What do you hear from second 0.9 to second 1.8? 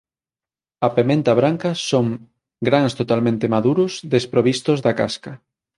pementa branca